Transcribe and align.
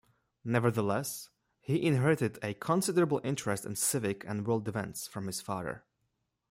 Nevertheless, 0.43 1.29
he 1.59 1.85
inherited 1.85 2.39
a 2.41 2.55
considerable 2.55 3.21
interest 3.23 3.67
in 3.67 3.75
civic 3.75 4.23
and 4.25 4.47
world 4.47 4.67
events 4.67 5.05
from 5.05 5.27
his 5.27 5.41
father. 5.41 5.83